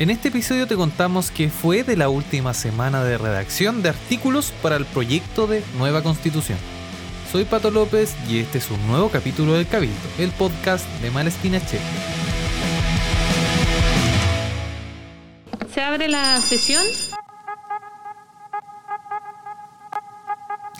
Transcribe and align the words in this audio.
En 0.00 0.08
este 0.08 0.28
episodio 0.28 0.66
te 0.66 0.76
contamos 0.76 1.30
que 1.30 1.50
fue 1.50 1.84
de 1.84 1.94
la 1.94 2.08
última 2.08 2.54
semana 2.54 3.04
de 3.04 3.18
redacción 3.18 3.82
de 3.82 3.90
artículos 3.90 4.50
para 4.62 4.76
el 4.76 4.86
proyecto 4.86 5.46
de 5.46 5.62
nueva 5.76 6.02
constitución. 6.02 6.56
Soy 7.30 7.44
Pato 7.44 7.70
López 7.70 8.16
y 8.26 8.38
este 8.38 8.56
es 8.56 8.70
un 8.70 8.84
nuevo 8.86 9.10
capítulo 9.10 9.52
del 9.52 9.68
Cabildo, 9.68 9.94
el 10.18 10.30
podcast 10.30 10.86
de 11.02 11.10
Malespina 11.10 11.60
Chile. 11.66 11.82
Se 15.74 15.82
abre 15.82 16.08
la 16.08 16.40
sesión. 16.40 16.82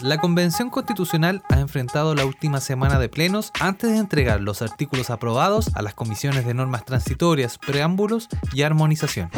La 0.03 0.19
Convención 0.19 0.71
Constitucional 0.71 1.43
ha 1.51 1.61
enfrentado 1.61 2.15
la 2.15 2.25
última 2.25 2.61
semana 2.61 2.99
de 2.99 3.11
plenos 3.11 3.53
antes 3.61 3.91
de 3.91 3.99
entregar 3.99 4.41
los 4.41 4.63
artículos 4.63 5.11
aprobados 5.11 5.71
a 5.75 5.83
las 5.83 5.93
comisiones 5.95 6.47
de 6.47 6.55
normas 6.55 6.87
transitorias, 6.87 7.59
preámbulos 7.59 8.29
y 8.55 8.63
armonización. 8.63 9.31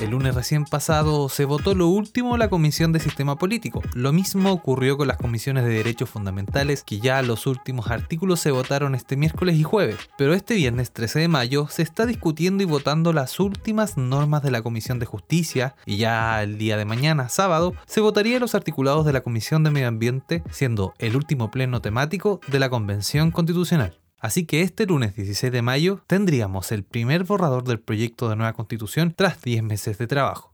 El 0.00 0.12
lunes 0.12 0.34
recién 0.34 0.64
pasado 0.64 1.28
se 1.28 1.44
votó 1.44 1.74
lo 1.74 1.88
último 1.88 2.38
la 2.38 2.48
Comisión 2.48 2.90
de 2.90 3.00
Sistema 3.00 3.36
Político. 3.36 3.82
Lo 3.92 4.14
mismo 4.14 4.50
ocurrió 4.50 4.96
con 4.96 5.08
las 5.08 5.18
comisiones 5.18 5.64
de 5.64 5.74
Derechos 5.74 6.08
Fundamentales, 6.08 6.84
que 6.84 7.00
ya 7.00 7.20
los 7.20 7.46
últimos 7.46 7.90
artículos 7.90 8.40
se 8.40 8.50
votaron 8.50 8.94
este 8.94 9.18
miércoles 9.18 9.56
y 9.56 9.62
jueves. 9.62 9.98
Pero 10.16 10.32
este 10.32 10.54
viernes 10.54 10.92
13 10.92 11.18
de 11.18 11.28
mayo 11.28 11.68
se 11.68 11.82
está 11.82 12.06
discutiendo 12.06 12.62
y 12.62 12.66
votando 12.66 13.12
las 13.12 13.38
últimas 13.40 13.98
normas 13.98 14.42
de 14.42 14.50
la 14.50 14.62
Comisión 14.62 14.98
de 15.00 15.04
Justicia, 15.04 15.74
y 15.84 15.98
ya 15.98 16.42
el 16.42 16.56
día 16.56 16.78
de 16.78 16.86
mañana, 16.86 17.28
sábado, 17.28 17.74
se 17.84 18.00
votaría 18.00 18.40
los 18.40 18.54
articulados 18.54 19.04
de 19.04 19.12
la 19.12 19.20
Comisión 19.20 19.64
de 19.64 19.70
Medio 19.70 19.88
Ambiente, 19.88 20.42
siendo 20.50 20.94
el 20.98 21.14
último 21.14 21.50
pleno 21.50 21.82
temático 21.82 22.40
de 22.46 22.58
la 22.58 22.70
Convención 22.70 23.30
Constitucional. 23.30 24.00
Así 24.20 24.44
que 24.44 24.60
este 24.60 24.86
lunes 24.86 25.16
16 25.16 25.50
de 25.50 25.62
mayo 25.62 26.02
tendríamos 26.06 26.72
el 26.72 26.84
primer 26.84 27.24
borrador 27.24 27.64
del 27.64 27.80
proyecto 27.80 28.28
de 28.28 28.36
nueva 28.36 28.52
constitución 28.52 29.14
tras 29.16 29.40
10 29.40 29.62
meses 29.62 29.96
de 29.96 30.06
trabajo. 30.06 30.52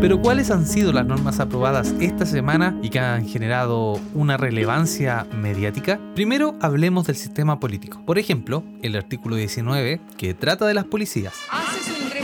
Pero 0.00 0.20
¿cuáles 0.20 0.50
han 0.50 0.66
sido 0.66 0.92
las 0.92 1.06
normas 1.06 1.40
aprobadas 1.40 1.94
esta 1.98 2.26
semana 2.26 2.78
y 2.82 2.90
que 2.90 3.00
han 3.00 3.26
generado 3.26 3.98
una 4.14 4.36
relevancia 4.36 5.26
mediática? 5.34 5.98
Primero 6.14 6.56
hablemos 6.60 7.06
del 7.06 7.16
sistema 7.16 7.58
político. 7.58 8.00
Por 8.04 8.18
ejemplo, 8.18 8.62
el 8.82 8.96
artículo 8.96 9.34
19 9.34 10.00
que 10.16 10.34
trata 10.34 10.66
de 10.66 10.74
las 10.74 10.84
policías. 10.84 11.34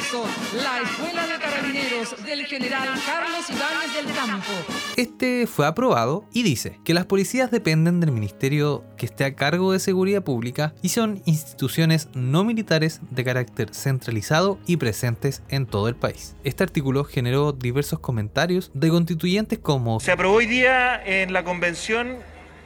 La 0.00 0.80
Escuela 0.80 1.26
de 1.26 1.38
Carabineros 1.38 2.24
del 2.24 2.46
General 2.46 2.88
Carlos 3.04 3.50
Ibáñez 3.50 3.94
del 3.94 4.14
Campo. 4.16 4.50
Este 4.96 5.46
fue 5.46 5.66
aprobado 5.66 6.24
y 6.32 6.42
dice 6.42 6.80
que 6.84 6.94
las 6.94 7.04
policías 7.04 7.50
dependen 7.50 8.00
del 8.00 8.10
ministerio 8.10 8.82
que 8.96 9.04
esté 9.04 9.24
a 9.24 9.34
cargo 9.34 9.72
de 9.72 9.78
seguridad 9.78 10.24
pública 10.24 10.72
y 10.80 10.88
son 10.88 11.20
instituciones 11.26 12.08
no 12.14 12.44
militares 12.44 13.00
de 13.10 13.24
carácter 13.24 13.74
centralizado 13.74 14.58
y 14.66 14.78
presentes 14.78 15.42
en 15.50 15.66
todo 15.66 15.86
el 15.88 15.96
país. 15.96 16.34
Este 16.44 16.64
artículo 16.64 17.04
generó 17.04 17.52
diversos 17.52 17.98
comentarios 17.98 18.70
de 18.72 18.88
constituyentes 18.88 19.58
como 19.58 20.00
Se 20.00 20.12
aprobó 20.12 20.36
hoy 20.36 20.46
día 20.46 20.98
en 21.04 21.34
la 21.34 21.44
convención 21.44 22.16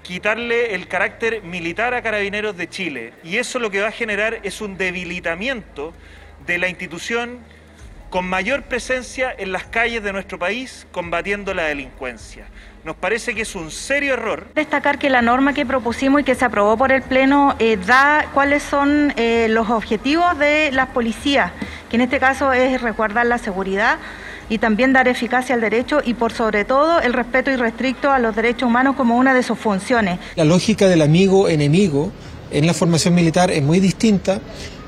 quitarle 0.04 0.76
el 0.76 0.86
carácter 0.86 1.42
militar 1.42 1.94
a 1.94 2.02
Carabineros 2.02 2.56
de 2.56 2.68
Chile 2.68 3.12
y 3.24 3.38
eso 3.38 3.58
lo 3.58 3.72
que 3.72 3.80
va 3.80 3.88
a 3.88 3.92
generar 3.92 4.38
es 4.44 4.60
un 4.60 4.76
debilitamiento 4.76 5.92
de 6.46 6.58
la 6.58 6.68
institución 6.68 7.38
con 8.10 8.26
mayor 8.26 8.62
presencia 8.62 9.34
en 9.36 9.50
las 9.50 9.64
calles 9.64 10.02
de 10.02 10.12
nuestro 10.12 10.38
país 10.38 10.86
combatiendo 10.92 11.52
la 11.52 11.64
delincuencia. 11.64 12.46
Nos 12.84 12.94
parece 12.96 13.34
que 13.34 13.42
es 13.42 13.54
un 13.54 13.70
serio 13.70 14.12
error 14.12 14.46
Destacar 14.54 14.98
que 14.98 15.10
la 15.10 15.22
norma 15.22 15.54
que 15.54 15.66
propusimos 15.66 16.20
y 16.20 16.24
que 16.24 16.34
se 16.34 16.44
aprobó 16.44 16.76
por 16.76 16.92
el 16.92 17.02
Pleno 17.02 17.56
eh, 17.58 17.76
da 17.76 18.26
cuáles 18.32 18.62
son 18.62 19.12
eh, 19.16 19.48
los 19.48 19.70
objetivos 19.70 20.38
de 20.38 20.70
las 20.70 20.90
policías, 20.90 21.50
que 21.90 21.96
en 21.96 22.02
este 22.02 22.20
caso 22.20 22.52
es 22.52 22.80
resguardar 22.80 23.26
la 23.26 23.38
seguridad 23.38 23.98
y 24.48 24.58
también 24.58 24.92
dar 24.92 25.08
eficacia 25.08 25.54
al 25.54 25.60
derecho 25.60 26.00
y 26.04 26.14
por 26.14 26.32
sobre 26.32 26.64
todo 26.64 27.00
el 27.00 27.14
respeto 27.14 27.50
irrestricto 27.50 28.12
a 28.12 28.18
los 28.18 28.36
derechos 28.36 28.68
humanos 28.68 28.94
como 28.96 29.16
una 29.16 29.34
de 29.34 29.42
sus 29.42 29.58
funciones. 29.58 30.18
La 30.36 30.44
lógica 30.44 30.86
del 30.86 31.02
amigo-enemigo 31.02 32.12
en 32.50 32.66
la 32.66 32.74
formación 32.74 33.14
militar 33.14 33.50
es 33.50 33.62
muy 33.62 33.80
distinta 33.80 34.40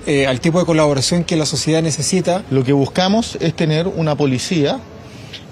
eh, 0.07 0.27
al 0.27 0.41
tipo 0.41 0.59
de 0.61 0.65
colaboración 0.67 1.25
que 1.25 1.37
la 1.37 1.47
sociedad 1.47 1.83
necesita. 1.83 2.43
Lo 2.51 2.65
que 2.65 2.73
buscamos 2.73 3.37
es 3.41 3.55
tener 3.55 3.87
una 3.89 4.15
policía 4.15 4.79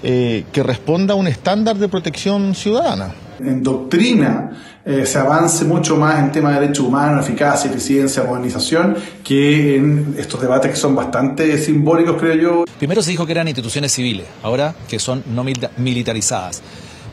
eh, 0.03 0.43
que 0.51 0.63
responda 0.63 1.13
a 1.13 1.17
un 1.17 1.27
estándar 1.27 1.77
de 1.77 1.87
protección 1.87 2.55
ciudadana. 2.55 3.13
en 3.39 3.61
doctrina 3.63 4.51
eh, 4.85 5.05
se 5.05 5.17
avance 5.17 5.65
mucho 5.65 5.95
más 5.97 6.19
en 6.19 6.31
tema 6.31 6.53
de 6.53 6.61
derechos 6.61 6.85
humanos, 6.85 7.25
eficacia, 7.25 7.69
eficiencia, 7.69 8.23
modernización, 8.23 8.95
que 9.23 9.75
en 9.77 10.15
estos 10.17 10.39
debates 10.39 10.71
que 10.71 10.77
son 10.77 10.95
bastante 10.95 11.57
simbólicos, 11.57 12.15
creo 12.19 12.35
yo. 12.35 12.63
Primero 12.77 13.01
se 13.01 13.09
dijo 13.11 13.25
que 13.25 13.31
eran 13.31 13.47
instituciones 13.47 13.91
civiles, 13.91 14.25
ahora 14.43 14.75
que 14.87 14.99
son 14.99 15.23
no 15.33 15.43
mil- 15.43 15.69
militarizadas. 15.77 16.61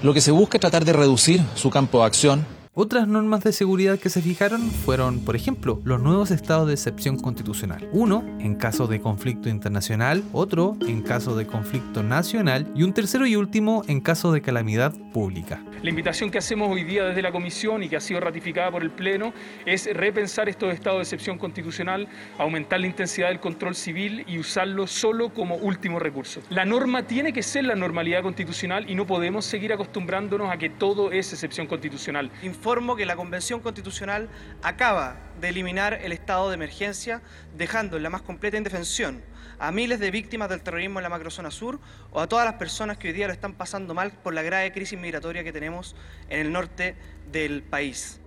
Lo 0.02 0.12
que 0.12 0.20
se 0.20 0.30
busca 0.32 0.58
es 0.58 0.60
tratar 0.60 0.84
de 0.84 0.92
reducir 0.92 1.40
su 1.54 1.70
campo 1.70 2.00
de 2.00 2.06
acción 2.06 2.44
Otras 2.74 3.06
normas 3.06 3.44
de 3.44 3.52
seguridad 3.52 3.98
que 3.98 4.08
se 4.08 4.22
fijaron 4.22 4.62
fueron, 4.62 5.22
por 5.26 5.36
ejemplo, 5.36 5.82
los 5.84 6.00
nuevos 6.00 6.30
estados 6.30 6.66
de 6.66 6.72
excepción 6.72 7.18
constitucional. 7.18 7.86
Uno 7.92 8.24
en 8.40 8.54
caso 8.54 8.86
de 8.86 8.98
conflicto 8.98 9.50
internacional, 9.50 10.24
otro 10.32 10.78
en 10.88 11.02
caso 11.02 11.36
de 11.36 11.46
conflicto 11.46 12.02
nacional 12.02 12.72
y 12.74 12.84
un 12.84 12.94
tercero 12.94 13.26
y 13.26 13.36
último 13.36 13.84
en 13.88 14.00
caso 14.00 14.32
de 14.32 14.40
calamidad 14.40 14.94
pública. 15.12 15.62
La 15.82 15.90
invitación 15.90 16.30
que 16.30 16.38
hacemos 16.38 16.70
hoy 16.70 16.84
día 16.84 17.04
desde 17.04 17.20
la 17.20 17.30
Comisión 17.30 17.82
y 17.82 17.90
que 17.90 17.96
ha 17.96 18.00
sido 18.00 18.20
ratificada 18.20 18.70
por 18.70 18.82
el 18.82 18.90
Pleno 18.90 19.34
es 19.66 19.86
repensar 19.92 20.48
estos 20.48 20.72
estados 20.72 21.00
de 21.00 21.02
excepción 21.02 21.36
constitucional, 21.36 22.08
aumentar 22.38 22.80
la 22.80 22.86
intensidad 22.86 23.28
del 23.28 23.40
control 23.40 23.74
civil 23.74 24.24
y 24.26 24.38
usarlo 24.38 24.86
solo 24.86 25.34
como 25.34 25.56
último 25.56 25.98
recurso. 25.98 26.40
La 26.48 26.64
norma 26.64 27.02
tiene 27.02 27.34
que 27.34 27.42
ser 27.42 27.64
la 27.64 27.74
normalidad 27.74 28.22
constitucional 28.22 28.88
y 28.88 28.94
no 28.94 29.06
podemos 29.06 29.44
seguir 29.44 29.74
acostumbrándonos 29.74 30.50
a 30.50 30.56
que 30.56 30.70
todo 30.70 31.12
es 31.12 31.34
excepción 31.34 31.66
constitucional. 31.66 32.30
Informo 32.62 32.94
que 32.94 33.06
la 33.06 33.16
Convención 33.16 33.58
Constitucional 33.58 34.28
acaba 34.62 35.16
de 35.40 35.48
eliminar 35.48 35.94
el 35.94 36.12
estado 36.12 36.48
de 36.48 36.54
emergencia, 36.54 37.20
dejando 37.56 37.96
en 37.96 38.04
la 38.04 38.08
más 38.08 38.22
completa 38.22 38.56
indefensión 38.56 39.20
a 39.58 39.72
miles 39.72 39.98
de 39.98 40.12
víctimas 40.12 40.48
del 40.48 40.62
terrorismo 40.62 41.00
en 41.00 41.02
la 41.02 41.08
macrozona 41.08 41.50
sur 41.50 41.80
o 42.12 42.20
a 42.20 42.28
todas 42.28 42.44
las 42.44 42.54
personas 42.54 42.98
que 42.98 43.08
hoy 43.08 43.14
día 43.14 43.26
lo 43.26 43.32
están 43.32 43.54
pasando 43.54 43.94
mal 43.94 44.12
por 44.12 44.32
la 44.32 44.42
grave 44.42 44.70
crisis 44.70 44.96
migratoria 44.96 45.42
que 45.42 45.52
tenemos 45.52 45.96
en 46.28 46.38
el 46.38 46.52
norte 46.52 46.94
del 47.32 47.64
país. 47.64 48.21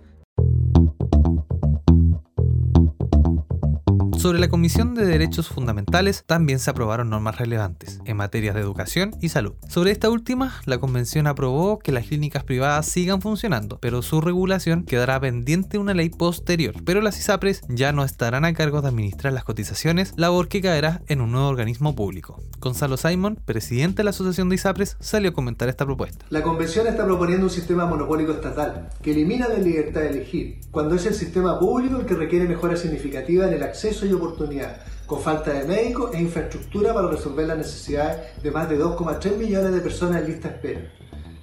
Sobre 4.16 4.38
la 4.38 4.48
Comisión 4.48 4.94
de 4.94 5.04
Derechos 5.04 5.48
Fundamentales 5.48 6.24
también 6.26 6.58
se 6.58 6.70
aprobaron 6.70 7.10
normas 7.10 7.36
relevantes 7.36 8.00
en 8.06 8.16
materias 8.16 8.54
de 8.54 8.62
educación 8.62 9.14
y 9.20 9.28
salud. 9.28 9.52
Sobre 9.68 9.90
esta 9.90 10.08
última, 10.08 10.54
la 10.64 10.78
Convención 10.78 11.26
aprobó 11.26 11.78
que 11.78 11.92
las 11.92 12.06
clínicas 12.06 12.42
privadas 12.42 12.86
sigan 12.86 13.20
funcionando, 13.20 13.78
pero 13.78 14.00
su 14.00 14.22
regulación 14.22 14.84
quedará 14.84 15.20
pendiente 15.20 15.76
una 15.76 15.92
ley 15.92 16.08
posterior. 16.08 16.74
Pero 16.84 17.02
las 17.02 17.18
ISAPRES 17.18 17.60
ya 17.68 17.92
no 17.92 18.04
estarán 18.04 18.46
a 18.46 18.54
cargo 18.54 18.80
de 18.80 18.88
administrar 18.88 19.34
las 19.34 19.44
cotizaciones, 19.44 20.14
labor 20.16 20.48
que 20.48 20.62
caerá 20.62 21.02
en 21.08 21.20
un 21.20 21.30
nuevo 21.30 21.48
organismo 21.48 21.94
público. 21.94 22.40
Gonzalo 22.58 22.96
Simon, 22.96 23.38
presidente 23.44 23.98
de 23.98 24.04
la 24.04 24.10
Asociación 24.10 24.48
de 24.48 24.54
ISAPRES, 24.54 24.96
salió 24.98 25.30
a 25.30 25.34
comentar 25.34 25.68
esta 25.68 25.84
propuesta. 25.84 26.24
La 26.30 26.42
Convención 26.42 26.86
está 26.86 27.04
proponiendo 27.04 27.44
un 27.44 27.52
sistema 27.52 27.84
monopólico 27.84 28.32
estatal 28.32 28.88
que 29.02 29.10
elimina 29.10 29.46
la 29.46 29.58
libertad 29.58 30.00
de 30.00 30.08
elegir, 30.08 30.60
cuando 30.70 30.94
es 30.94 31.04
el 31.04 31.14
sistema 31.14 31.60
público 31.60 32.00
el 32.00 32.06
que 32.06 32.14
requiere 32.14 32.48
mejoras 32.48 32.80
significativas 32.80 33.48
en 33.48 33.54
el 33.54 33.62
acceso 33.62 34.05
y 34.06 34.12
oportunidad, 34.12 34.80
con 35.06 35.20
falta 35.20 35.52
de 35.52 35.64
médicos 35.64 36.14
e 36.14 36.20
infraestructura 36.20 36.94
para 36.94 37.08
resolver 37.08 37.46
las 37.46 37.58
necesidades 37.58 38.42
de 38.42 38.50
más 38.50 38.68
de 38.68 38.78
2,3 38.78 39.36
millones 39.36 39.72
de 39.72 39.80
personas 39.80 40.22
en 40.22 40.28
lista 40.28 40.48
de 40.48 40.54
espera. 40.54 40.80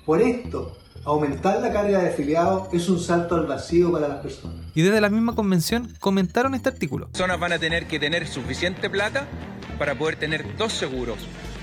Por 0.06 0.22
esto, 0.22 0.78
aumentar 1.06 1.62
la 1.62 1.72
carga 1.72 2.02
de 2.02 2.10
afiliados 2.10 2.68
es 2.74 2.90
un 2.90 3.00
salto 3.00 3.36
al 3.36 3.46
vacío 3.46 3.92
para 3.92 4.08
las 4.08 4.18
personas. 4.22 4.66
Y 4.74 4.82
desde 4.82 5.02
la 5.02 5.10
misma 5.10 5.36
convención 5.36 5.94
comentaron 6.00 6.56
este 6.56 6.70
artículo. 6.70 7.08
personas 7.08 7.40
van 7.40 7.54
a 7.54 7.60
tener 7.60 7.88
que 7.88 8.00
tener 8.00 8.28
suficiente 8.28 8.90
plata 8.90 9.28
para 9.78 9.96
poder 9.96 10.16
tener 10.16 10.58
dos 10.58 10.74
seguros. 10.74 11.18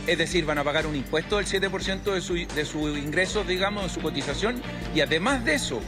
Es 0.06 0.18
decir, 0.18 0.44
van 0.44 0.58
a 0.58 0.64
pagar 0.64 0.86
un 0.86 0.96
impuesto 0.96 1.36
del 1.36 1.46
7% 1.46 2.14
de 2.14 2.20
su, 2.20 2.34
de 2.34 2.64
su 2.64 2.88
ingreso, 2.96 3.44
digamos, 3.44 3.84
de 3.84 3.88
su 3.90 4.00
cotización, 4.00 4.60
y 4.94 5.00
además 5.00 5.44
de 5.44 5.54
eso, 5.54 5.80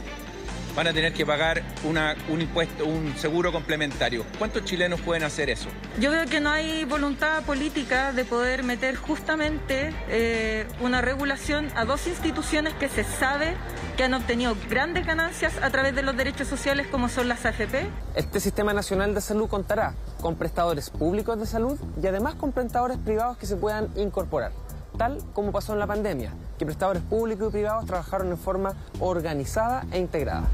van 0.75 0.87
a 0.87 0.93
tener 0.93 1.13
que 1.13 1.25
pagar 1.25 1.61
una, 1.83 2.15
un 2.29 2.41
impuesto, 2.41 2.85
un 2.85 3.15
seguro 3.17 3.51
complementario. 3.51 4.25
¿Cuántos 4.37 4.65
chilenos 4.65 5.01
pueden 5.01 5.23
hacer 5.23 5.49
eso? 5.49 5.69
Yo 5.99 6.11
veo 6.11 6.25
que 6.25 6.39
no 6.39 6.49
hay 6.49 6.85
voluntad 6.85 7.43
política 7.43 8.11
de 8.11 8.25
poder 8.25 8.63
meter 8.63 8.95
justamente 8.95 9.93
eh, 10.09 10.67
una 10.81 11.01
regulación 11.01 11.69
a 11.75 11.85
dos 11.85 12.07
instituciones 12.07 12.73
que 12.73 12.89
se 12.89 13.03
sabe 13.03 13.55
que 13.97 14.03
han 14.03 14.13
obtenido 14.13 14.55
grandes 14.69 15.05
ganancias 15.05 15.53
a 15.61 15.69
través 15.69 15.93
de 15.93 16.01
los 16.01 16.17
derechos 16.17 16.47
sociales 16.47 16.87
como 16.87 17.09
son 17.09 17.27
las 17.27 17.45
AFP. 17.45 17.87
Este 18.15 18.39
Sistema 18.39 18.73
Nacional 18.73 19.13
de 19.13 19.21
Salud 19.21 19.47
contará 19.47 19.93
con 20.21 20.35
prestadores 20.35 20.89
públicos 20.89 21.39
de 21.39 21.45
salud 21.45 21.77
y 22.01 22.07
además 22.07 22.35
con 22.35 22.51
prestadores 22.51 22.97
privados 22.97 23.37
que 23.37 23.45
se 23.45 23.55
puedan 23.55 23.89
incorporar, 23.95 24.51
tal 24.97 25.17
como 25.33 25.51
pasó 25.51 25.73
en 25.73 25.79
la 25.79 25.87
pandemia, 25.87 26.33
que 26.57 26.65
prestadores 26.65 27.03
públicos 27.03 27.49
y 27.49 27.51
privados 27.51 27.85
trabajaron 27.85 28.29
en 28.29 28.37
forma 28.37 28.73
organizada 28.99 29.85
e 29.91 29.99
integrada. 29.99 30.47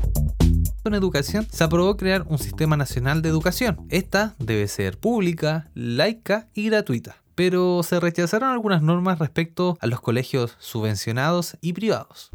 en 0.85 0.93
educación, 0.95 1.45
se 1.51 1.63
aprobó 1.63 1.97
crear 1.97 2.23
un 2.27 2.39
sistema 2.39 2.75
nacional 2.75 3.21
de 3.21 3.29
educación. 3.29 3.85
Esta 3.89 4.35
debe 4.39 4.67
ser 4.67 4.97
pública, 4.97 5.69
laica 5.75 6.47
y 6.53 6.69
gratuita 6.69 7.17
pero 7.39 7.83
se 7.83 8.01
rechazaron 8.01 8.49
algunas 8.49 8.81
normas 8.81 9.17
respecto 9.17 9.77
a 9.79 9.87
los 9.87 10.01
colegios 10.01 10.57
subvencionados 10.59 11.55
y 11.61 11.71
privados. 11.71 12.31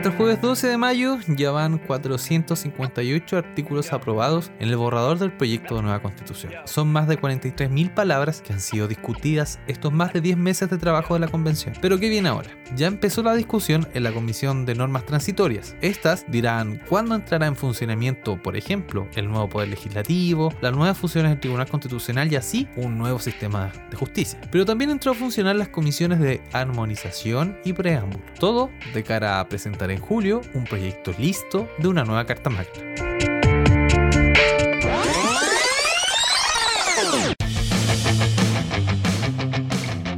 Hasta 0.00 0.12
el 0.12 0.16
jueves 0.16 0.40
12 0.40 0.66
de 0.66 0.78
mayo 0.78 1.18
ya 1.28 1.50
van 1.50 1.76
458 1.76 3.36
artículos 3.36 3.92
aprobados 3.92 4.50
en 4.58 4.70
el 4.70 4.76
borrador 4.78 5.18
del 5.18 5.30
proyecto 5.30 5.76
de 5.76 5.82
nueva 5.82 6.00
constitución. 6.00 6.54
Son 6.64 6.90
más 6.90 7.06
de 7.06 7.20
43.000 7.20 7.92
palabras 7.92 8.40
que 8.40 8.54
han 8.54 8.60
sido 8.60 8.88
discutidas 8.88 9.60
estos 9.66 9.92
más 9.92 10.14
de 10.14 10.22
10 10.22 10.38
meses 10.38 10.70
de 10.70 10.78
trabajo 10.78 11.12
de 11.12 11.20
la 11.20 11.28
convención. 11.28 11.74
Pero 11.82 12.00
¿qué 12.00 12.08
viene 12.08 12.30
ahora? 12.30 12.48
Ya 12.74 12.86
empezó 12.86 13.22
la 13.22 13.34
discusión 13.34 13.86
en 13.92 14.04
la 14.04 14.12
Comisión 14.12 14.64
de 14.64 14.74
Normas 14.74 15.04
Transitorias. 15.04 15.76
Estas 15.82 16.24
dirán 16.28 16.80
cuándo 16.88 17.14
entrará 17.14 17.46
en 17.46 17.54
funcionamiento, 17.54 18.42
por 18.42 18.56
ejemplo, 18.56 19.06
el 19.16 19.28
nuevo 19.28 19.50
Poder 19.50 19.68
Legislativo, 19.68 20.54
las 20.62 20.72
nuevas 20.74 20.96
funciones 20.96 21.32
del 21.32 21.40
Tribunal 21.40 21.68
Constitucional 21.68 22.32
y 22.32 22.36
así 22.36 22.66
un 22.76 22.96
nuevo 22.96 23.18
sistema 23.18 23.70
de 23.90 23.98
justicia. 23.98 24.40
Pero 24.50 24.64
también 24.64 24.88
entró 24.88 25.12
a 25.12 25.14
funcionar 25.14 25.56
las 25.56 25.68
comisiones 25.68 26.20
de 26.20 26.40
armonización 26.54 27.58
y 27.66 27.74
preámbulo. 27.74 28.24
Todo 28.38 28.70
de 28.94 29.02
cara 29.02 29.40
a 29.40 29.48
en 29.90 30.00
julio 30.00 30.40
un 30.54 30.64
proyecto 30.64 31.12
listo 31.18 31.68
de 31.78 31.88
una 31.88 32.04
nueva 32.04 32.24
Carta 32.26 32.50
Magna. 32.50 32.90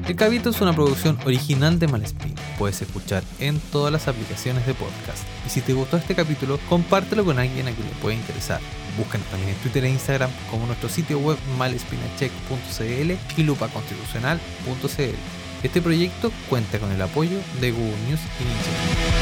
El 0.06 0.16
Cabito 0.16 0.50
es 0.50 0.60
una 0.60 0.74
producción 0.74 1.18
original 1.24 1.78
de 1.78 1.88
Malespín. 1.88 2.34
Puedes 2.58 2.82
escuchar 2.82 3.22
en 3.38 3.58
todas 3.72 3.90
las 3.90 4.08
aplicaciones 4.08 4.66
de 4.66 4.74
podcast. 4.74 5.24
Y 5.46 5.48
si 5.50 5.62
te 5.62 5.72
gustó 5.72 5.96
este 5.96 6.14
capítulo, 6.14 6.58
compártelo 6.68 7.24
con 7.24 7.38
alguien 7.38 7.66
a 7.66 7.72
quien 7.72 7.86
le 7.86 7.94
pueda 7.94 8.14
interesar. 8.14 8.60
Búscanos 8.98 9.26
también 9.28 9.54
en 9.54 9.56
Twitter 9.62 9.84
e 9.84 9.90
Instagram 9.90 10.30
como 10.50 10.66
nuestro 10.66 10.90
sitio 10.90 11.18
web 11.18 11.38
malespinacheck.cl 11.56 13.12
y 13.38 13.42
lupaconstitucional.cl. 13.42 15.16
Este 15.62 15.80
proyecto 15.80 16.32
cuenta 16.50 16.78
con 16.78 16.90
el 16.90 17.00
apoyo 17.00 17.38
de 17.60 17.70
Google 17.70 17.96
News 18.08 18.20
y 18.40 18.44
Ninja. 18.44 19.21